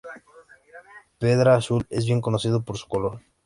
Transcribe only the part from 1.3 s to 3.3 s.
Azul es bien conocido por su color.